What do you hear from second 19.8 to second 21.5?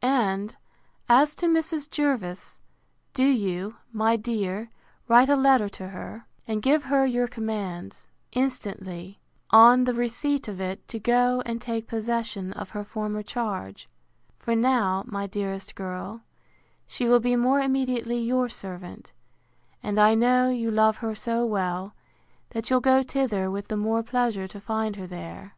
and I know you love her so